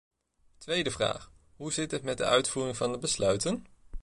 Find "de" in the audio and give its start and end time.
2.17-2.25, 2.91-2.97